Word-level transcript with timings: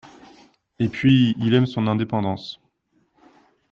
Et 0.79 0.89
puis 0.89 1.35
il 1.37 1.53
aime 1.53 1.67
son 1.67 1.85
indépendance. 1.85 2.59